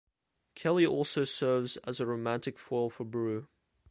[0.55, 3.45] Kelly also serves as a romantic foil for Bru.